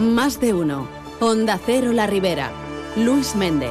Más 0.00 0.40
de 0.40 0.54
uno. 0.54 0.88
Onda 1.20 1.60
Cero 1.62 1.92
La 1.92 2.06
Ribera. 2.06 2.50
Luis 2.96 3.36
Méndez. 3.36 3.70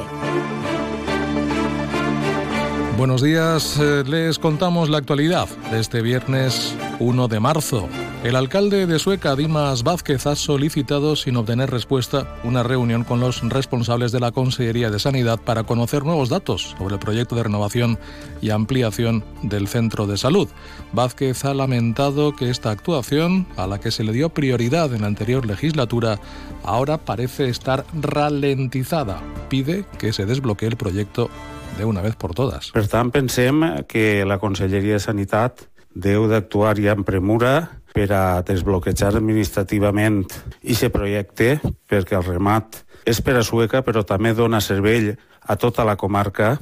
Buenos 2.96 3.20
días, 3.20 3.76
eh, 3.80 4.04
les 4.06 4.38
contamos 4.38 4.88
la 4.90 4.98
actualidad 4.98 5.48
de 5.72 5.80
este 5.80 6.02
viernes 6.02 6.76
1 7.00 7.26
de 7.26 7.40
marzo. 7.40 7.88
El 8.22 8.36
alcalde 8.36 8.86
de 8.86 8.98
Sueca, 8.98 9.34
Dimas 9.34 9.82
Vázquez, 9.82 10.26
ha 10.26 10.36
solicitado, 10.36 11.16
sin 11.16 11.36
obtener 11.36 11.70
respuesta, 11.70 12.36
una 12.44 12.62
reunión 12.62 13.02
con 13.02 13.18
los 13.18 13.40
responsables 13.48 14.12
de 14.12 14.20
la 14.20 14.30
Consellería 14.30 14.90
de 14.90 14.98
Sanidad 14.98 15.40
para 15.40 15.62
conocer 15.62 16.04
nuevos 16.04 16.28
datos 16.28 16.76
sobre 16.78 16.96
el 16.96 17.00
proyecto 17.00 17.34
de 17.34 17.44
renovación 17.44 17.98
y 18.42 18.50
ampliación 18.50 19.24
del 19.42 19.68
centro 19.68 20.06
de 20.06 20.18
salud. 20.18 20.50
Vázquez 20.92 21.46
ha 21.46 21.54
lamentado 21.54 22.36
que 22.36 22.50
esta 22.50 22.70
actuación, 22.70 23.46
a 23.56 23.66
la 23.66 23.80
que 23.80 23.90
se 23.90 24.04
le 24.04 24.12
dio 24.12 24.28
prioridad 24.28 24.92
en 24.92 25.00
la 25.00 25.06
anterior 25.06 25.46
legislatura, 25.46 26.20
ahora 26.62 26.98
parece 26.98 27.48
estar 27.48 27.86
ralentizada. 27.94 29.22
Pide 29.48 29.86
que 29.98 30.12
se 30.12 30.26
desbloquee 30.26 30.68
el 30.68 30.76
proyecto 30.76 31.30
de 31.78 31.86
una 31.86 32.02
vez 32.02 32.16
por 32.16 32.34
todas. 32.34 32.70
Per 32.72 32.86
tant, 32.86 33.08
pensem 33.08 33.86
que 33.88 34.26
la 34.28 34.36
Conselleria 34.36 34.98
de 34.98 35.00
Sanitat 35.00 35.70
deu 35.94 36.28
d'actuar 36.30 36.76
ja 36.78 36.92
amb 36.94 37.06
premura 37.06 37.79
per 37.94 38.08
a 38.14 38.42
desbloquejar 38.46 39.14
administrativament 39.16 40.22
aquest 40.60 40.92
projecte, 40.94 41.58
perquè 41.90 42.18
el 42.18 42.26
remat 42.26 42.82
és 43.08 43.20
per 43.24 43.38
a 43.38 43.44
Sueca, 43.44 43.82
però 43.82 44.04
també 44.06 44.34
dona 44.36 44.60
servei 44.60 45.14
a 45.40 45.56
tota 45.56 45.84
la 45.84 45.96
comarca 45.96 46.56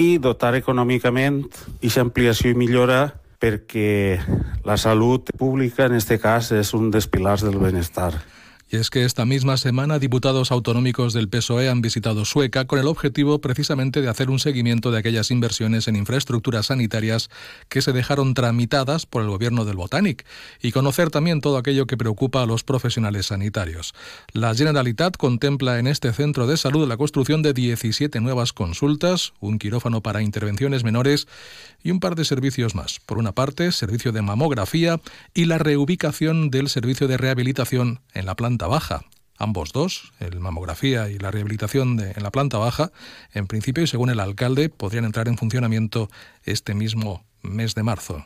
i 0.00 0.16
dotar 0.18 0.54
econòmicament 0.58 1.42
aquesta 1.76 2.04
ampliació 2.04 2.52
i 2.52 2.58
millora 2.58 3.02
perquè 3.44 4.18
la 4.64 4.76
salut 4.80 5.28
pública, 5.36 5.86
en 5.86 5.98
aquest 5.98 6.22
cas, 6.22 6.52
és 6.56 6.72
un 6.72 6.88
dels 6.94 7.08
pilars 7.10 7.44
del 7.44 7.58
benestar. 7.60 8.14
Y 8.74 8.76
es 8.76 8.90
que 8.90 9.04
esta 9.04 9.24
misma 9.24 9.56
semana 9.56 10.00
diputados 10.00 10.50
autonómicos 10.50 11.12
del 11.12 11.28
PSOE 11.28 11.68
han 11.68 11.80
visitado 11.80 12.24
Sueca 12.24 12.64
con 12.64 12.80
el 12.80 12.88
objetivo 12.88 13.40
precisamente 13.40 14.02
de 14.02 14.08
hacer 14.08 14.30
un 14.30 14.40
seguimiento 14.40 14.90
de 14.90 14.98
aquellas 14.98 15.30
inversiones 15.30 15.86
en 15.86 15.94
infraestructuras 15.94 16.66
sanitarias 16.66 17.30
que 17.68 17.82
se 17.82 17.92
dejaron 17.92 18.34
tramitadas 18.34 19.06
por 19.06 19.22
el 19.22 19.28
gobierno 19.28 19.64
del 19.64 19.76
Botanic 19.76 20.26
y 20.60 20.72
conocer 20.72 21.10
también 21.10 21.40
todo 21.40 21.56
aquello 21.56 21.86
que 21.86 21.96
preocupa 21.96 22.42
a 22.42 22.46
los 22.46 22.64
profesionales 22.64 23.26
sanitarios. 23.26 23.94
La 24.32 24.52
Generalitat 24.56 25.16
contempla 25.18 25.78
en 25.78 25.86
este 25.86 26.12
centro 26.12 26.48
de 26.48 26.56
salud 26.56 26.88
la 26.88 26.96
construcción 26.96 27.42
de 27.42 27.52
17 27.52 28.20
nuevas 28.20 28.52
consultas, 28.52 29.34
un 29.38 29.60
quirófano 29.60 30.02
para 30.02 30.20
intervenciones 30.20 30.82
menores 30.82 31.28
y 31.80 31.92
un 31.92 32.00
par 32.00 32.16
de 32.16 32.24
servicios 32.24 32.74
más. 32.74 32.98
Por 32.98 33.18
una 33.18 33.30
parte, 33.30 33.70
servicio 33.70 34.10
de 34.10 34.22
mamografía 34.22 35.00
y 35.32 35.44
la 35.44 35.58
reubicación 35.58 36.50
del 36.50 36.68
servicio 36.68 37.06
de 37.06 37.18
rehabilitación 37.18 38.00
en 38.14 38.26
la 38.26 38.34
planta 38.34 38.63
baja. 38.66 39.02
Ambos 39.36 39.72
dos, 39.72 40.12
el 40.20 40.38
mamografía 40.38 41.08
y 41.10 41.18
la 41.18 41.30
rehabilitación 41.30 41.98
en 41.98 42.22
la 42.22 42.30
planta 42.30 42.58
baja, 42.58 42.92
en 43.32 43.46
principio 43.46 43.82
y 43.82 43.86
según 43.88 44.10
el 44.10 44.20
alcalde, 44.20 44.68
podrían 44.68 45.04
entrar 45.04 45.26
en 45.26 45.36
funcionamiento 45.36 46.08
este 46.44 46.74
mismo 46.74 47.24
mes 47.42 47.74
de 47.74 47.82
marzo. 47.82 48.24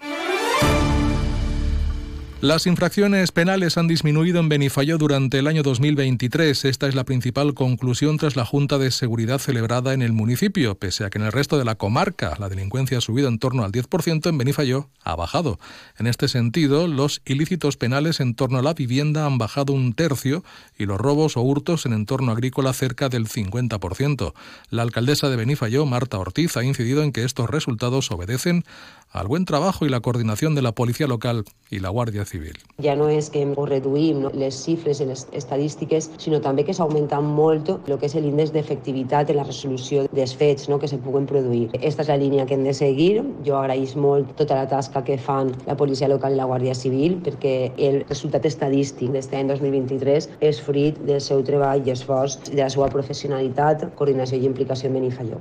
Las 2.41 2.69
infracciones 2.69 3.33
penales 3.33 3.79
han 3.79 3.89
disminuido 3.89 4.39
en 4.39 4.49
Benifayó 4.49 4.97
durante 4.97 5.41
el 5.41 5.49
año 5.49 5.65
2023. 5.65 6.67
Esta 6.67 6.87
es 6.87 6.95
la 6.95 7.03
principal 7.03 7.53
conclusión 7.53 8.17
tras 8.17 8.37
la 8.37 8.45
Junta 8.45 8.79
de 8.79 8.93
Seguridad 8.93 9.41
celebrada 9.41 9.93
en 9.93 10.03
el 10.03 10.13
municipio. 10.13 10.77
Pese 10.77 11.05
a 11.05 11.11
que 11.11 11.19
en 11.19 11.25
el 11.25 11.33
resto 11.33 11.59
de 11.59 11.65
la 11.65 11.75
comarca 11.75 12.37
la 12.39 12.49
delincuencia 12.49 12.99
ha 12.99 13.01
subido 13.01 13.27
en 13.27 13.41
torno 13.41 13.65
al 13.65 13.73
10%, 13.73 14.29
en 14.29 14.39
Benifayó 14.39 14.89
ha 15.03 15.17
bajado. 15.17 15.59
En 15.99 16.07
este 16.07 16.29
sentido, 16.29 16.87
los 16.87 17.23
ilícitos 17.27 17.77
penales 17.77 18.21
en 18.21 18.37
torno 18.37 18.61
a 18.61 18.63
la 18.63 18.73
vivienda 18.73 19.27
han 19.27 19.39
bajado 19.39 19.73
un 19.73 19.93
tercio 19.93 20.45
y 20.79 20.87
los 20.87 21.01
robos 21.01 21.37
o 21.37 21.43
hurtos 21.43 21.87
en 21.87 21.93
entorno 21.93 22.31
agrícola 22.31 22.73
cerca 22.73 23.09
del 23.09 23.27
50%. 23.27 24.33
La 24.71 24.83
alcaldesa 24.83 25.29
de 25.29 25.35
Benifayó, 25.35 25.87
Marta 25.87 26.19
Ortiz, 26.19 26.57
ha 26.57 26.63
incidido 26.63 27.03
en 27.03 27.11
que 27.11 27.25
estos 27.25 27.51
resultados 27.51 28.13
obedecen 28.13 28.65
al 29.13 29.27
buen 29.27 29.45
trabajo 29.45 29.87
y 29.87 29.89
la 29.89 30.01
coordinación 30.01 30.55
de 30.55 30.63
la 30.63 30.73
Policía 30.73 31.07
Local 31.07 31.45
i 31.71 31.81
la 31.81 31.91
Guàrdia 31.91 32.25
Civil. 32.25 32.57
Ja 32.83 32.95
no 32.97 33.09
és 33.13 33.29
que 33.33 33.43
reduïm 33.57 34.23
no, 34.23 34.31
les 34.33 34.57
xifres 34.65 35.01
en 35.01 35.11
les 35.13 35.27
estadístiques, 35.37 36.11
sinó 36.21 36.41
també 36.45 36.65
que 36.65 36.75
s'augmenta 36.77 37.21
molt 37.21 37.71
el 37.75 37.97
que 37.99 38.07
és 38.09 38.15
l'índex 38.15 38.53
d'efectivitat 38.55 39.33
en 39.33 39.41
la 39.41 39.47
resolució 39.49 40.07
dels 40.13 40.35
fets 40.37 40.69
no, 40.69 40.79
que 40.79 40.89
se 40.89 41.01
puguen 41.03 41.27
produir. 41.27 41.69
Esta 41.81 42.05
és 42.05 42.13
la 42.13 42.19
línia 42.21 42.47
que 42.47 42.55
hem 42.55 42.65
de 42.65 42.75
seguir. 42.77 43.25
Jo 43.45 43.59
agraïs 43.59 43.97
molt 43.97 44.33
tota 44.41 44.61
la 44.61 44.69
tasca 44.69 45.05
que 45.05 45.19
fan 45.19 45.53
la 45.67 45.77
Policia 45.77 46.09
Local 46.09 46.37
i 46.37 46.41
la 46.41 46.49
Guàrdia 46.49 46.77
Civil 46.77 47.19
perquè 47.25 47.73
el 47.77 48.03
resultat 48.09 48.47
estadístic 48.49 49.13
d'aquest 49.13 49.35
any 49.35 49.53
2023 49.53 50.31
és 50.41 50.61
fruit 50.65 50.99
del 51.09 51.21
seu 51.21 51.45
treball 51.45 51.85
i 51.87 51.95
esforç, 51.97 52.39
de 52.51 52.63
la 52.63 52.73
seva 52.73 52.89
professionalitat, 52.93 53.89
coordinació 53.97 54.39
i 54.39 54.47
implicació 54.53 54.93
en 54.93 55.01
Benifalló. 55.01 55.41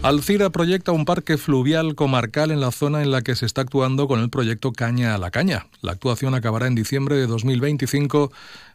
Alcira 0.00 0.50
proyecta 0.50 0.92
un 0.92 1.04
parque 1.04 1.36
fluvial 1.38 1.96
comarcal 1.96 2.52
en 2.52 2.60
la 2.60 2.70
zona 2.70 3.02
en 3.02 3.10
la 3.10 3.22
que 3.22 3.34
se 3.34 3.44
está 3.44 3.62
actuando 3.62 4.06
con 4.06 4.20
el 4.20 4.30
proyecto 4.30 4.72
Caña 4.72 5.12
a 5.14 5.18
la 5.18 5.32
Caña. 5.32 5.66
La 5.82 5.90
actuación 5.90 6.36
acabará 6.36 6.68
en 6.68 6.76
diciembre 6.76 7.16
de 7.16 7.26
2025 7.26 8.30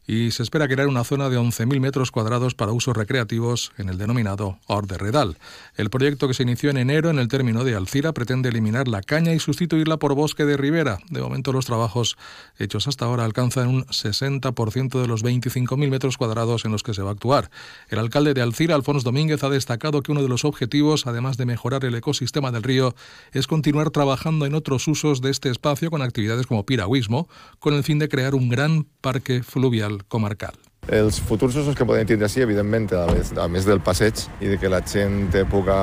y 0.06 0.31
se 0.31 0.44
espera 0.44 0.68
crear 0.68 0.88
una 0.88 1.03
zona 1.03 1.30
de 1.30 1.38
11.000 1.40 1.80
metros 1.80 2.12
cuadrados 2.12 2.56
para 2.56 2.74
usos 2.74 2.96
recreativos 2.96 3.72
en 3.78 3.90
el 3.90 3.97
denominado 3.97 4.58
Or 4.68 4.88
Redal. 4.88 5.38
El 5.75 5.90
proyecto 5.90 6.28
que 6.28 6.34
se 6.34 6.44
inició 6.44 6.69
en 6.69 6.78
enero 6.78 7.09
en 7.09 7.19
el 7.19 7.30
término 7.30 7.64
de 7.64 7.75
Alcira 7.75 8.12
pretende 8.12 8.50
eliminar 8.50 8.88
la 8.88 9.02
caña 9.02 9.34
y 9.34 9.40
sustituirla 9.40 9.97
por 9.97 10.14
bosque 10.14 10.46
de 10.46 10.58
ribera. 10.58 11.00
De 11.09 11.22
momento 11.22 11.53
los 11.53 11.66
trabajos 11.66 12.18
hechos 12.58 12.88
hasta 12.88 13.06
ahora 13.06 13.24
alcanzan 13.24 13.69
un 13.69 13.86
60% 13.86 15.02
de 15.02 15.08
los 15.08 15.24
25.000 15.24 15.90
metros 15.90 16.18
cuadrados 16.18 16.66
en 16.66 16.72
los 16.72 16.84
que 16.84 16.94
se 16.94 17.02
va 17.02 17.09
a 17.09 17.14
actuar. 17.14 17.50
El 17.90 18.00
alcalde 18.00 18.34
de 18.34 18.41
Alcira, 18.41 18.75
Alfonso 18.75 19.06
Domínguez, 19.06 19.44
ha 19.44 19.50
destacado 19.50 20.02
que 20.02 20.12
uno 20.12 20.22
de 20.22 20.30
los 20.30 20.44
objetivos, 20.44 21.08
además 21.08 21.38
de 21.38 21.46
mejorar 21.46 21.85
el 21.85 21.96
ecosistema 21.96 22.52
del 22.52 22.64
río, 22.64 22.96
es 23.31 23.47
continuar 23.47 23.90
trabajando 23.91 24.46
en 24.46 24.56
otros 24.56 24.88
usos 24.88 25.22
de 25.22 25.31
este 25.31 25.50
espacio 25.50 25.90
con 25.90 26.02
actividades 26.02 26.47
como 26.47 26.66
piragüismo, 26.66 27.30
con 27.59 27.74
el 27.74 27.84
fin 27.84 28.00
de 28.00 28.09
crear 28.09 28.35
un 28.35 28.50
gran 28.50 28.85
parque 29.02 29.44
fluvial 29.44 29.92
comarcal. 30.07 30.57
Els 30.91 31.15
futurs 31.23 31.55
usos 31.55 31.77
que 31.79 31.85
podem 31.87 32.03
tindre 32.03 32.27
així, 32.27 32.41
evidentment, 32.43 32.89
a 32.99 33.05
més, 33.07 33.29
a 33.39 33.45
més 33.47 33.63
del 33.63 33.79
passeig 33.79 34.19
i 34.43 34.49
de 34.51 34.57
que 34.59 34.67
la 34.67 34.81
gent 34.83 35.29
puga 35.47 35.77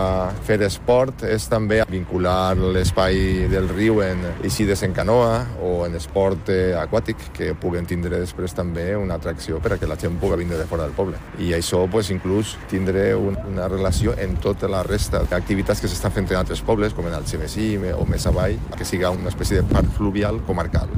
fer 0.44 0.59
esport, 0.66 1.25
és 1.25 1.47
també 1.48 1.78
vincular 1.88 2.53
l'espai 2.76 3.47
del 3.48 3.71
riu 3.72 4.03
en 4.04 4.21
eixides 4.44 4.84
en 4.84 4.93
canoa 4.93 5.38
o 5.65 5.87
en 5.87 5.97
esport 5.97 6.53
eh, 6.53 6.75
aquàtic, 6.76 7.31
que 7.32 7.54
puguen 7.56 7.88
tindre 7.88 8.21
després 8.21 8.53
també 8.53 8.91
una 8.97 9.16
atracció 9.16 9.62
per 9.65 9.72
a 9.72 9.81
que 9.81 9.88
la 9.88 9.97
gent 9.97 10.21
puga 10.21 10.37
vindre 10.37 10.60
de 10.60 10.69
fora 10.69 10.84
del 10.84 10.92
poble. 10.92 11.16
I 11.41 11.54
això, 11.56 11.87
pues, 11.88 12.12
inclús, 12.12 12.59
tindre 12.69 13.15
un, 13.16 13.41
una 13.48 13.72
relació 13.72 14.12
en 14.21 14.37
tota 14.37 14.69
la 14.69 14.84
resta 14.84 15.25
d'activitats 15.32 15.81
que 15.81 15.88
s'estan 15.88 16.12
fent 16.12 16.28
en 16.28 16.42
altres 16.42 16.60
pobles, 16.60 16.92
com 16.92 17.09
en 17.09 17.16
el 17.16 17.25
Xemesí 17.25 17.72
o 17.97 18.04
més 18.04 18.28
avall, 18.28 18.60
que 18.77 18.84
siga 18.84 19.16
una 19.16 19.32
espècie 19.32 19.62
de 19.62 19.69
parc 19.72 19.97
fluvial 19.97 20.44
comarcal. 20.44 20.92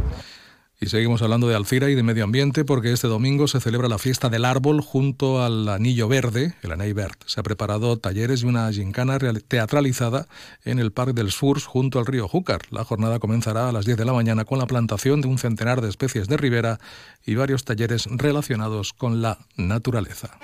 Y 0.82 0.88
seguimos 0.88 1.22
hablando 1.22 1.46
de 1.46 1.54
Alcira 1.54 1.88
y 1.90 1.94
de 1.94 2.02
medio 2.02 2.24
ambiente 2.24 2.64
porque 2.64 2.92
este 2.92 3.06
domingo 3.06 3.46
se 3.46 3.60
celebra 3.60 3.86
la 3.86 3.98
fiesta 3.98 4.28
del 4.28 4.44
árbol 4.44 4.80
junto 4.80 5.40
al 5.40 5.68
Anillo 5.68 6.08
Verde, 6.08 6.54
el 6.60 6.72
Anell 6.72 6.92
Verd. 6.92 7.14
Se 7.24 7.38
ha 7.38 7.44
preparado 7.44 7.98
talleres 7.98 8.42
y 8.42 8.46
una 8.46 8.72
gincana 8.72 9.16
teatralizada 9.46 10.26
en 10.64 10.80
el 10.80 10.90
Parque 10.90 11.12
del 11.12 11.30
Surs 11.30 11.66
junto 11.66 12.00
al 12.00 12.06
río 12.06 12.26
Júcar. 12.26 12.62
La 12.70 12.82
jornada 12.84 13.20
comenzará 13.20 13.68
a 13.68 13.72
las 13.72 13.84
10 13.84 13.96
de 13.96 14.04
la 14.04 14.12
mañana 14.12 14.44
con 14.44 14.58
la 14.58 14.66
plantación 14.66 15.20
de 15.20 15.28
un 15.28 15.38
centenar 15.38 15.82
de 15.82 15.88
especies 15.88 16.26
de 16.26 16.36
ribera 16.36 16.80
y 17.24 17.36
varios 17.36 17.64
talleres 17.64 18.08
relacionados 18.10 18.92
con 18.92 19.22
la 19.22 19.38
naturaleza. 19.56 20.36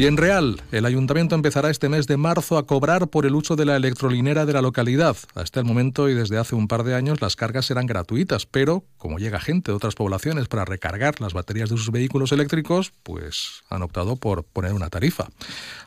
Y 0.00 0.06
en 0.06 0.16
Real, 0.16 0.62
el 0.72 0.86
ayuntamiento 0.86 1.34
empezará 1.34 1.68
este 1.68 1.90
mes 1.90 2.06
de 2.06 2.16
marzo 2.16 2.56
a 2.56 2.66
cobrar 2.66 3.08
por 3.08 3.26
el 3.26 3.34
uso 3.34 3.54
de 3.54 3.66
la 3.66 3.76
electrolinera 3.76 4.46
de 4.46 4.54
la 4.54 4.62
localidad. 4.62 5.14
Hasta 5.34 5.60
el 5.60 5.66
momento 5.66 6.08
y 6.08 6.14
desde 6.14 6.38
hace 6.38 6.54
un 6.54 6.68
par 6.68 6.84
de 6.84 6.94
años 6.94 7.20
las 7.20 7.36
cargas 7.36 7.66
serán 7.66 7.84
gratuitas, 7.84 8.46
pero 8.46 8.82
como 8.96 9.18
llega 9.18 9.38
gente 9.40 9.72
de 9.72 9.76
otras 9.76 9.94
poblaciones 9.94 10.48
para 10.48 10.64
recargar 10.64 11.20
las 11.20 11.34
baterías 11.34 11.68
de 11.68 11.76
sus 11.76 11.90
vehículos 11.90 12.32
eléctricos, 12.32 12.94
pues 13.02 13.62
han 13.68 13.82
optado 13.82 14.16
por 14.16 14.42
poner 14.44 14.72
una 14.72 14.88
tarifa. 14.88 15.28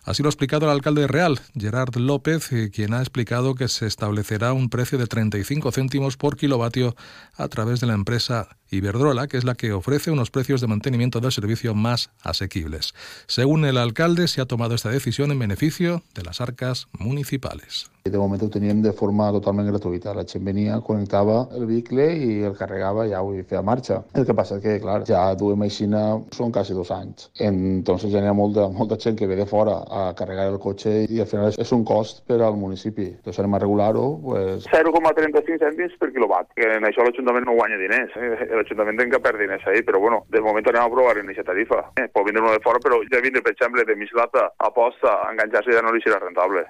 Así 0.04 0.21
lo 0.21 0.27
ha 0.27 0.30
explicado 0.30 0.68
el 0.68 0.74
alcalde 0.74 1.01
de 1.01 1.07
Real, 1.07 1.39
Gerard 1.57 1.95
López, 1.95 2.51
eh, 2.51 2.69
quien 2.71 2.94
ha 2.94 3.00
explicado 3.00 3.56
que 3.56 3.68
se 3.68 3.88
establecerá 3.88 4.54
un 4.54 4.69
precio 4.69 5.00
de 5.00 5.07
35 5.07 5.71
céntimos 5.71 6.18
por 6.18 6.38
kilovatio 6.38 6.95
a 7.36 7.48
través 7.48 7.80
de 7.80 7.88
la 7.88 7.95
empresa 7.95 8.57
Iberdrola, 8.74 9.28
que 9.28 9.38
es 9.38 9.44
la 9.44 9.56
que 9.56 9.72
ofrece 9.72 10.12
unos 10.12 10.31
precios 10.31 10.62
de 10.62 10.68
mantenimiento 10.68 11.20
del 11.20 11.31
servicio 11.31 11.75
más 11.75 12.10
asequibles. 12.22 12.94
Según 13.28 13.66
el 13.66 13.78
alcalde, 13.78 14.28
se 14.28 14.42
ha 14.42 14.46
tomado 14.46 14.75
esta 14.75 14.90
decisión 14.90 15.31
en 15.31 15.40
beneficio 15.40 16.04
de 16.14 16.24
las 16.24 16.42
arcas 16.42 16.88
municipales. 16.92 17.93
De 18.12 18.18
moment 18.20 18.42
ho 18.44 18.50
teníem 18.52 18.82
de 18.84 18.92
forma 18.92 19.30
totalment 19.32 19.70
gratuïta. 19.72 20.12
La 20.12 20.26
gent 20.28 20.44
venia, 20.44 20.82
connectava 20.84 21.38
el 21.56 21.62
vehicle 21.70 22.08
i 22.12 22.32
el 22.50 22.58
carregava 22.60 23.06
ja 23.08 23.22
ho 23.24 23.30
feia 23.48 23.62
marxa. 23.64 24.02
El 24.20 24.26
que 24.28 24.34
passa 24.36 24.58
és 24.58 24.64
que, 24.66 24.74
clar, 24.84 24.98
ja 25.08 25.22
duem 25.40 25.64
així 25.64 25.88
són 26.36 26.52
quasi 26.52 26.76
dos 26.76 26.92
anys. 26.92 27.30
Entonces 27.40 28.12
ja 28.12 28.20
hi 28.20 28.28
ha 28.28 28.34
molta, 28.36 28.66
molta 28.68 28.98
gent 29.00 29.16
que 29.16 29.30
ve 29.32 29.38
de 29.40 29.46
fora 29.48 29.78
a 29.88 30.02
carregar 30.20 30.50
el 30.52 30.60
cotxe 30.60 31.06
i 31.08 31.22
al 31.24 31.30
final 31.32 31.56
és 31.56 31.72
un 31.72 31.86
cost 31.88 32.20
per 32.28 32.42
al 32.42 32.60
municipi. 32.60 33.08
Entonces 33.14 33.40
anem 33.40 33.56
a 33.56 33.64
regular-ho. 33.64 34.04
Pues... 34.26 34.68
0,35 34.68 35.64
cèntims 35.64 35.96
per 36.04 36.12
quilowatt. 36.12 36.52
Que 36.60 36.74
en 36.82 36.90
això 36.92 37.08
l'Ajuntament 37.08 37.48
no 37.48 37.56
guanya 37.56 37.80
diners. 37.86 38.20
Eh? 38.20 38.34
L'Ajuntament 38.60 39.00
té 39.00 39.08
que 39.16 39.24
perdre 39.30 39.48
diners 39.48 39.64
ahí, 39.72 39.80
però 39.88 40.04
bueno, 40.04 40.26
de 40.28 40.44
moment 40.44 40.68
anem 40.74 40.90
a 40.90 40.92
provar 40.98 41.16
en 41.24 41.32
aquesta 41.32 41.54
tarifa. 41.54 41.86
Eh? 41.96 42.10
Pot 42.12 42.28
vindre 42.28 42.44
uno 42.44 42.52
de 42.52 42.60
fora, 42.68 42.84
però 42.84 43.00
ja 43.08 43.24
vindre, 43.24 43.48
per 43.48 43.56
exemple, 43.56 43.88
de 43.88 43.96
Mislata 43.96 44.50
a 44.60 44.76
Posta, 44.76 45.22
enganxar-se 45.32 45.80
ja 45.80 45.88
no 45.88 45.96
li 45.96 46.04
serà 46.04 46.20
rentable. 46.20 46.68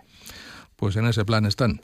Pues 0.75 0.95
en 0.95 1.05
ese 1.05 1.25
plan 1.25 1.45
están. 1.45 1.81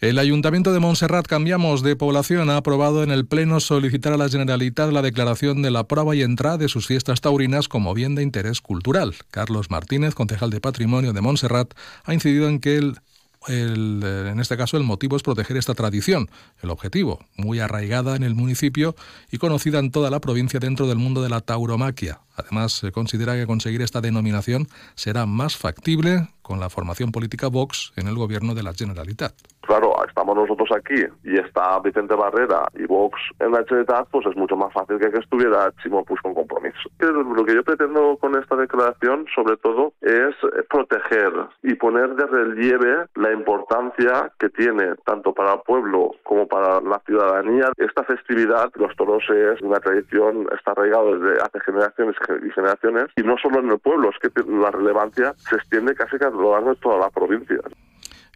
El 0.00 0.18
Ayuntamiento 0.18 0.72
de 0.72 0.80
Montserrat 0.80 1.26
Cambiamos 1.26 1.82
de 1.82 1.96
Población 1.96 2.50
ha 2.50 2.56
aprobado 2.56 3.02
en 3.02 3.10
el 3.10 3.26
Pleno 3.26 3.60
solicitar 3.60 4.12
a 4.12 4.16
la 4.16 4.28
Generalitat 4.28 4.92
la 4.92 5.02
declaración 5.02 5.62
de 5.62 5.70
la 5.70 5.84
prueba 5.84 6.14
y 6.14 6.22
entrada 6.22 6.58
de 6.58 6.68
sus 6.68 6.86
fiestas 6.86 7.20
taurinas 7.20 7.68
como 7.68 7.94
bien 7.94 8.14
de 8.14 8.22
interés 8.22 8.60
cultural. 8.60 9.14
Carlos 9.30 9.70
Martínez, 9.70 10.14
concejal 10.14 10.50
de 10.50 10.60
Patrimonio 10.60 11.12
de 11.12 11.20
Montserrat, 11.20 11.74
ha 12.04 12.14
incidido 12.14 12.48
en 12.48 12.60
que 12.60 12.76
el 12.76 12.98
el, 13.46 14.02
en 14.02 14.40
este 14.40 14.56
caso 14.56 14.76
el 14.76 14.82
motivo 14.82 15.16
es 15.16 15.22
proteger 15.22 15.56
esta 15.56 15.74
tradición, 15.74 16.28
el 16.62 16.70
objetivo, 16.70 17.24
muy 17.36 17.60
arraigada 17.60 18.16
en 18.16 18.22
el 18.22 18.34
municipio 18.34 18.96
y 19.30 19.38
conocida 19.38 19.78
en 19.78 19.90
toda 19.90 20.10
la 20.10 20.20
provincia 20.20 20.60
dentro 20.60 20.86
del 20.86 20.98
mundo 20.98 21.22
de 21.22 21.28
la 21.28 21.40
tauromaquia. 21.40 22.20
Además, 22.38 22.72
se 22.72 22.92
considera 22.92 23.34
que 23.34 23.46
conseguir 23.46 23.82
esta 23.82 24.00
denominación 24.00 24.66
será 24.94 25.26
más 25.26 25.56
factible 25.56 26.28
con 26.42 26.60
la 26.60 26.70
formación 26.70 27.12
política 27.12 27.48
Vox 27.48 27.92
en 27.96 28.08
el 28.08 28.14
gobierno 28.14 28.54
de 28.54 28.62
la 28.62 28.72
Generalitat. 28.72 29.34
Claro, 29.60 29.92
estamos 30.06 30.34
nosotros 30.34 30.70
aquí 30.74 31.04
y 31.22 31.38
está 31.38 31.78
Vicente 31.80 32.14
Barrera 32.14 32.66
y 32.74 32.86
Vox 32.86 33.20
en 33.38 33.52
la 33.52 33.58
Generalitat, 33.64 34.08
pues 34.10 34.26
es 34.26 34.34
mucho 34.34 34.56
más 34.56 34.72
fácil 34.72 34.98
que 34.98 35.10
que 35.10 35.18
estuviera 35.18 35.70
Chimo 35.82 36.04
Puig 36.04 36.20
con 36.22 36.32
compromiso. 36.32 36.88
Lo 37.00 37.44
que 37.44 37.54
yo 37.54 37.62
pretendo 37.62 38.16
con 38.16 38.34
esta 38.40 38.56
declaración, 38.56 39.26
sobre 39.34 39.58
todo, 39.58 39.92
es 40.00 40.34
proteger 40.70 41.32
y 41.62 41.74
poner 41.74 42.14
de 42.14 42.26
relieve 42.26 43.06
la 43.16 43.32
importancia 43.32 44.32
que 44.38 44.48
tiene 44.48 44.94
tanto 45.04 45.34
para 45.34 45.54
el 45.54 45.60
pueblo 45.66 46.12
como 46.22 46.46
para 46.46 46.80
la 46.80 47.00
ciudadanía. 47.04 47.70
Esta 47.76 48.04
festividad, 48.04 48.70
los 48.76 48.96
toros, 48.96 49.22
es 49.28 49.60
una 49.60 49.80
tradición, 49.80 50.46
está 50.56 50.70
arraigado 50.70 51.18
desde 51.18 51.42
hace 51.42 51.60
generaciones 51.60 52.16
y 52.44 52.50
generaciones, 52.50 53.06
y 53.16 53.22
no 53.22 53.36
solo 53.38 53.60
en 53.60 53.70
el 53.70 53.78
pueblo, 53.78 54.10
es 54.10 54.16
que 54.18 54.30
la 54.44 54.70
relevancia 54.70 55.34
se 55.36 55.56
extiende 55.56 55.94
casi 55.94 56.16
a 56.16 56.30
lo 56.30 56.52
largo 56.52 56.70
de 56.70 56.76
toda 56.76 56.98
la 56.98 57.10
provincia. 57.10 57.58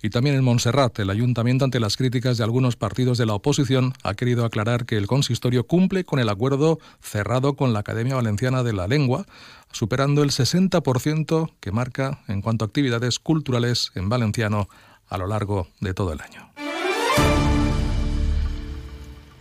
Y 0.05 0.11
también 0.11 0.35
en 0.35 0.43
Montserrat, 0.43 0.99
el 0.99 1.11
ayuntamiento, 1.11 1.65
ante 1.65 1.79
las 1.79 1.97
críticas 1.97 2.37
de 2.37 2.43
algunos 2.43 2.75
partidos 2.75 3.19
de 3.19 3.27
la 3.27 3.35
oposición, 3.35 3.93
ha 4.03 4.15
querido 4.15 4.45
aclarar 4.45 4.85
que 4.85 4.97
el 4.97 5.07
consistorio 5.07 5.65
cumple 5.65 6.03
con 6.03 6.19
el 6.19 6.29
acuerdo 6.29 6.81
cerrado 7.01 7.55
con 7.55 7.73
la 7.73 7.79
Academia 7.79 8.17
Valenciana 8.17 8.65
de 8.65 8.73
la 8.73 8.89
Lengua, 8.89 9.27
superando 9.71 10.25
el 10.25 10.31
60% 10.31 11.53
que 11.61 11.71
marca 11.71 12.19
en 12.27 12.43
cuanto 12.43 12.65
a 12.65 12.69
actividades 12.69 13.21
culturales 13.21 13.93
en 13.95 14.09
valenciano 14.09 14.69
a 15.09 15.19
lo 15.19 15.29
largo 15.29 15.69
de 15.81 15.95
todo 15.95 16.13
el 16.13 16.21
año. 16.21 16.53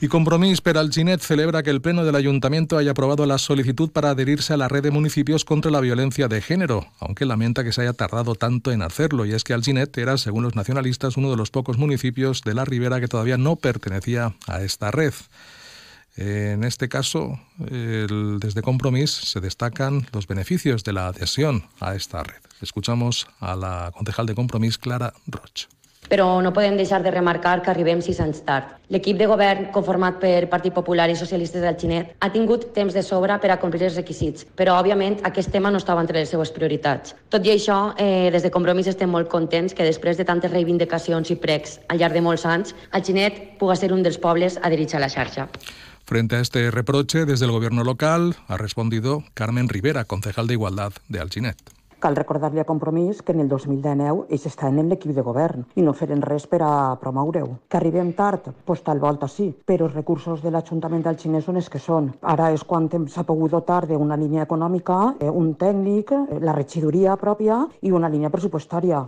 Y 0.04 0.08
Compromís 0.08 0.62
per 0.62 0.80
al 0.80 0.90
Ginet 0.90 1.22
celebra 1.22 1.62
que 1.62 1.70
el 1.70 1.80
Pleno 1.80 2.04
del 2.04 2.16
Ayuntamiento 2.16 2.76
haya 2.76 2.90
aprobado 2.90 3.28
la 3.28 3.38
solicitud 3.38 3.92
para 3.92 4.10
adherirse 4.10 4.52
a 4.52 4.58
la 4.58 4.68
red 4.68 4.82
de 4.82 4.90
municipios 4.90 5.46
contra 5.46 5.70
la 5.70 5.80
violencia 5.80 6.28
de 6.28 6.42
género, 6.42 6.88
aunque 7.00 7.24
lamenta 7.28 7.64
que 7.64 7.72
se 7.72 7.82
haya 7.82 7.94
tardado 7.94 8.34
tanto 8.34 8.72
en 8.72 8.82
hacerlo, 8.82 9.28
y 9.28 9.34
es 9.34 9.44
que 9.44 9.54
Alginet 9.54 9.96
era, 10.00 10.18
según 10.18 10.42
los 10.42 10.56
nacionalistas, 10.56 11.18
uno 11.18 11.30
de 11.30 11.38
los 11.38 11.52
pocos 11.52 11.78
municipios 11.78 12.42
de 12.42 12.56
la 12.56 12.66
Ribera 12.66 13.00
que 13.00 13.08
todavía 13.08 13.38
no 13.38 13.58
pertenecía 13.58 14.34
a 14.48 14.64
esta 14.64 14.90
red. 14.90 15.14
En 16.18 16.64
este 16.64 16.90
caso, 16.90 17.40
desde 17.60 18.64
Compromís 18.64 19.12
se 19.12 19.40
destacan 19.40 20.08
los 20.14 20.26
beneficios 20.26 20.84
de 20.84 20.94
la 20.94 21.10
adhesión 21.10 21.66
a 21.80 21.94
esta 21.94 22.24
red. 22.24 22.42
Escuchamos 22.60 23.28
a 23.40 23.56
la 23.56 23.92
concejal 23.96 24.26
de 24.26 24.34
Compromís, 24.34 24.80
Clara 24.80 25.14
Roch. 25.28 25.68
Però 26.12 26.42
no 26.44 26.52
podem 26.52 26.76
deixar 26.76 27.00
de 27.04 27.12
remarcar 27.12 27.62
que 27.64 27.72
arribem 27.72 28.02
sis 28.04 28.20
anys 28.20 28.42
tard. 28.44 28.74
L'equip 28.92 29.16
de 29.18 29.28
govern, 29.32 29.70
conformat 29.72 30.18
per 30.20 30.50
Partit 30.52 30.74
Popular 30.76 31.08
i 31.10 31.16
Socialistes 31.16 31.64
del 31.64 31.78
Xinet, 31.80 32.16
ha 32.20 32.32
tingut 32.34 32.74
temps 32.76 32.94
de 32.94 33.04
sobra 33.04 33.38
per 33.40 33.54
a 33.54 33.60
complir 33.62 33.86
els 33.88 33.96
requisits, 33.96 34.44
però, 34.60 34.76
òbviament, 34.82 35.22
aquest 35.24 35.54
tema 35.56 35.72
no 35.72 35.80
estava 35.80 36.04
entre 36.04 36.20
les 36.20 36.34
seues 36.34 36.52
prioritats. 36.52 37.16
Tot 37.32 37.48
i 37.48 37.54
això, 37.56 37.94
eh, 37.98 38.30
des 38.32 38.44
de 38.44 38.52
Compromís 38.52 38.92
estem 38.92 39.10
molt 39.10 39.30
contents 39.32 39.74
que 39.74 39.88
després 39.88 40.18
de 40.18 40.28
tantes 40.28 40.52
reivindicacions 40.52 41.32
i 41.32 41.40
pregs 41.40 41.80
al 41.88 42.04
llarg 42.04 42.14
de 42.14 42.22
molts 42.28 42.46
anys, 42.46 42.76
el 42.92 43.06
Xinet 43.06 43.58
puga 43.58 43.76
ser 43.76 43.94
un 43.94 44.04
dels 44.04 44.18
pobles 44.18 44.60
adherits 44.62 44.96
a 44.96 45.00
la 45.00 45.10
xarxa. 45.10 45.48
Frente 46.04 46.36
a 46.36 46.42
este 46.42 46.72
reproche, 46.72 47.26
desde 47.26 47.46
el 47.46 47.52
gobierno 47.52 47.86
local 47.86 48.36
ha 48.48 48.58
respondido 48.58 49.24
Carmen 49.34 49.70
Rivera, 49.70 50.04
concejal 50.04 50.48
de 50.48 50.56
Igualdad 50.56 50.92
de 51.08 51.20
Alginet. 51.22 51.81
Cal 52.02 52.16
recordar-li 52.18 52.60
a 52.60 52.66
Compromís 52.66 53.22
que 53.22 53.34
en 53.36 53.44
el 53.44 53.50
2019 53.50 54.24
ells 54.34 54.48
estaven 54.50 54.80
en 54.82 54.90
l'equip 54.90 55.14
de 55.14 55.26
govern 55.28 55.68
i 55.78 55.86
no 55.86 55.94
feren 56.00 56.24
res 56.26 56.48
per 56.50 56.64
a 56.66 56.72
promoure-ho. 57.04 57.60
Que 57.70 57.78
arribem 57.78 58.10
tard? 58.18 58.50
Pues 58.66 58.82
tal 58.82 59.04
volta 59.06 59.30
sí, 59.30 59.52
però 59.70 59.86
els 59.86 59.94
recursos 60.00 60.42
de 60.42 60.50
l'Ajuntament 60.50 61.06
del 61.06 61.22
Xinès 61.22 61.46
són 61.46 61.62
els 61.62 61.70
que 61.70 61.84
són. 61.86 62.10
Ara 62.34 62.50
és 62.58 62.66
quan 62.66 62.90
s'ha 62.90 63.28
pogut 63.30 63.54
dotar 63.54 63.84
d'una 63.86 64.18
línia 64.18 64.50
econòmica, 64.50 65.00
eh, 65.20 65.30
un 65.30 65.54
tècnic, 65.54 66.12
eh, 66.18 66.40
la 66.42 66.58
regidoria 66.58 67.18
pròpia 67.22 67.68
i 67.82 67.92
una 67.92 68.10
línia 68.10 68.34
pressupostària. 68.34 69.06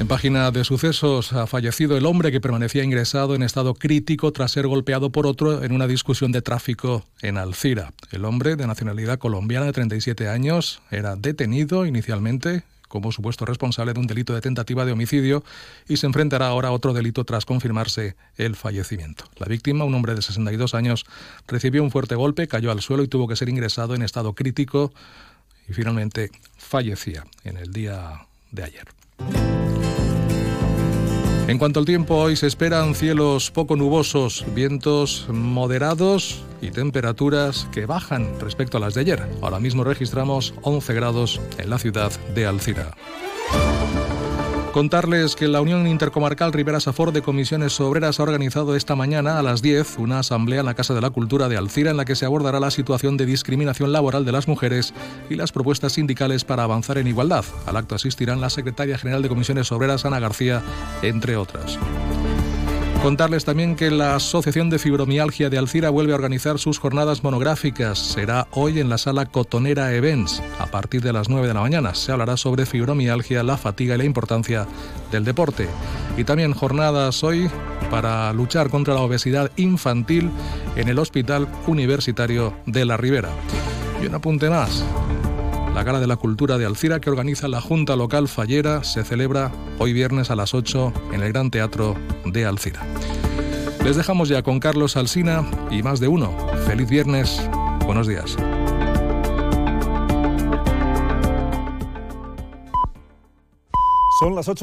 En 0.00 0.06
página 0.06 0.52
de 0.52 0.62
sucesos 0.62 1.32
ha 1.32 1.48
fallecido 1.48 1.96
el 1.96 2.06
hombre 2.06 2.30
que 2.30 2.40
permanecía 2.40 2.84
ingresado 2.84 3.34
en 3.34 3.42
estado 3.42 3.74
crítico 3.74 4.32
tras 4.32 4.52
ser 4.52 4.68
golpeado 4.68 5.10
por 5.10 5.26
otro 5.26 5.64
en 5.64 5.72
una 5.72 5.88
discusión 5.88 6.30
de 6.30 6.40
tráfico 6.40 7.04
en 7.20 7.36
Alcira. 7.36 7.92
El 8.12 8.24
hombre, 8.24 8.54
de 8.54 8.68
nacionalidad 8.68 9.18
colombiana 9.18 9.66
de 9.66 9.72
37 9.72 10.28
años, 10.28 10.80
era 10.92 11.16
detenido 11.16 11.84
inicialmente 11.84 12.62
como 12.86 13.10
supuesto 13.10 13.44
responsable 13.44 13.92
de 13.92 13.98
un 13.98 14.06
delito 14.06 14.34
de 14.34 14.40
tentativa 14.40 14.84
de 14.84 14.92
homicidio 14.92 15.42
y 15.88 15.98
se 15.98 16.06
enfrentará 16.06 16.46
ahora 16.46 16.68
a 16.68 16.72
otro 16.72 16.92
delito 16.92 17.24
tras 17.24 17.44
confirmarse 17.44 18.14
el 18.36 18.54
fallecimiento. 18.54 19.24
La 19.36 19.46
víctima, 19.46 19.84
un 19.84 19.94
hombre 19.94 20.14
de 20.14 20.22
62 20.22 20.74
años, 20.74 21.06
recibió 21.48 21.82
un 21.82 21.90
fuerte 21.90 22.14
golpe, 22.14 22.46
cayó 22.46 22.70
al 22.70 22.80
suelo 22.82 23.02
y 23.02 23.08
tuvo 23.08 23.26
que 23.26 23.36
ser 23.36 23.48
ingresado 23.48 23.96
en 23.96 24.02
estado 24.02 24.32
crítico 24.32 24.92
y 25.68 25.72
finalmente 25.72 26.30
fallecía 26.56 27.26
en 27.42 27.56
el 27.56 27.72
día 27.72 28.26
de 28.52 28.62
ayer. 28.62 29.57
En 31.48 31.56
cuanto 31.56 31.80
al 31.80 31.86
tiempo, 31.86 32.14
hoy 32.16 32.36
se 32.36 32.46
esperan 32.46 32.94
cielos 32.94 33.50
poco 33.50 33.74
nubosos, 33.74 34.44
vientos 34.54 35.26
moderados 35.30 36.42
y 36.60 36.70
temperaturas 36.70 37.66
que 37.72 37.86
bajan 37.86 38.38
respecto 38.38 38.76
a 38.76 38.80
las 38.80 38.92
de 38.92 39.00
ayer. 39.00 39.26
Ahora 39.40 39.58
mismo 39.58 39.82
registramos 39.82 40.52
11 40.60 40.92
grados 40.92 41.40
en 41.56 41.70
la 41.70 41.78
ciudad 41.78 42.12
de 42.34 42.46
Alcira. 42.46 42.94
Contarles 44.78 45.34
que 45.34 45.48
la 45.48 45.60
Unión 45.60 45.88
Intercomarcal 45.88 46.52
Rivera 46.52 46.78
Safor 46.78 47.10
de 47.10 47.20
Comisiones 47.20 47.80
Obreras 47.80 48.20
ha 48.20 48.22
organizado 48.22 48.76
esta 48.76 48.94
mañana 48.94 49.36
a 49.36 49.42
las 49.42 49.60
10 49.60 49.98
una 49.98 50.20
asamblea 50.20 50.60
en 50.60 50.66
la 50.66 50.74
Casa 50.74 50.94
de 50.94 51.00
la 51.00 51.10
Cultura 51.10 51.48
de 51.48 51.56
Alcira 51.56 51.90
en 51.90 51.96
la 51.96 52.04
que 52.04 52.14
se 52.14 52.24
abordará 52.24 52.60
la 52.60 52.70
situación 52.70 53.16
de 53.16 53.26
discriminación 53.26 53.90
laboral 53.90 54.24
de 54.24 54.30
las 54.30 54.46
mujeres 54.46 54.94
y 55.28 55.34
las 55.34 55.50
propuestas 55.50 55.94
sindicales 55.94 56.44
para 56.44 56.62
avanzar 56.62 56.96
en 56.98 57.08
igualdad. 57.08 57.44
Al 57.66 57.76
acto 57.76 57.96
asistirán 57.96 58.40
la 58.40 58.50
secretaria 58.50 58.98
general 58.98 59.20
de 59.20 59.28
Comisiones 59.28 59.72
Obreras, 59.72 60.04
Ana 60.04 60.20
García, 60.20 60.62
entre 61.02 61.36
otras. 61.36 61.76
Contarles 63.02 63.44
también 63.44 63.76
que 63.76 63.90
la 63.90 64.16
Asociación 64.16 64.70
de 64.70 64.78
Fibromialgia 64.78 65.48
de 65.48 65.56
Alcira 65.56 65.88
vuelve 65.88 66.12
a 66.12 66.16
organizar 66.16 66.58
sus 66.58 66.78
jornadas 66.78 67.22
monográficas. 67.22 67.98
Será 67.98 68.48
hoy 68.50 68.80
en 68.80 68.88
la 68.88 68.98
sala 68.98 69.26
Cotonera 69.26 69.94
Events, 69.94 70.42
a 70.58 70.66
partir 70.66 71.00
de 71.00 71.12
las 71.12 71.28
9 71.28 71.46
de 71.46 71.54
la 71.54 71.60
mañana. 71.60 71.94
Se 71.94 72.10
hablará 72.10 72.36
sobre 72.36 72.66
fibromialgia, 72.66 73.44
la 73.44 73.56
fatiga 73.56 73.94
y 73.94 73.98
la 73.98 74.04
importancia 74.04 74.66
del 75.12 75.24
deporte. 75.24 75.68
Y 76.16 76.24
también 76.24 76.52
jornadas 76.52 77.22
hoy 77.22 77.48
para 77.90 78.32
luchar 78.32 78.68
contra 78.68 78.94
la 78.94 79.00
obesidad 79.00 79.50
infantil 79.56 80.30
en 80.76 80.88
el 80.88 80.98
Hospital 80.98 81.48
Universitario 81.66 82.52
de 82.66 82.84
la 82.84 82.96
Ribera. 82.96 83.30
Y 84.02 84.06
un 84.06 84.14
apunte 84.16 84.50
más. 84.50 84.84
La 85.78 85.84
Gala 85.84 86.00
de 86.00 86.08
la 86.08 86.16
Cultura 86.16 86.58
de 86.58 86.66
Alcira 86.66 86.98
que 86.98 87.08
organiza 87.08 87.46
la 87.46 87.60
Junta 87.60 87.94
Local 87.94 88.26
Fallera 88.26 88.82
se 88.82 89.04
celebra 89.04 89.52
hoy 89.78 89.92
viernes 89.92 90.28
a 90.28 90.34
las 90.34 90.52
8 90.52 90.92
en 91.12 91.22
el 91.22 91.32
Gran 91.32 91.52
Teatro 91.52 91.94
de 92.24 92.44
Alcira. 92.44 92.84
Les 93.84 93.94
dejamos 93.94 94.28
ya 94.28 94.42
con 94.42 94.58
Carlos 94.58 94.96
Alsina 94.96 95.48
y 95.70 95.84
más 95.84 96.00
de 96.00 96.08
uno. 96.08 96.36
Feliz 96.66 96.90
viernes. 96.90 97.48
Buenos 97.86 98.08
días. 98.08 98.36
Son 104.18 104.34
las 104.34 104.48
8 104.48 104.56